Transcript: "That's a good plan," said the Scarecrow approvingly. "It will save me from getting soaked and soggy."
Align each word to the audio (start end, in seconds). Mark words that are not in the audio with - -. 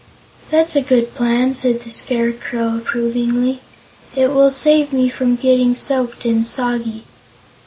"That's 0.49 0.75
a 0.75 0.81
good 0.81 1.13
plan," 1.13 1.53
said 1.53 1.81
the 1.83 1.91
Scarecrow 1.91 2.75
approvingly. 2.77 3.59
"It 4.15 4.33
will 4.33 4.49
save 4.49 4.91
me 4.91 5.09
from 5.09 5.35
getting 5.35 5.75
soaked 5.75 6.25
and 6.25 6.43
soggy." 6.43 7.03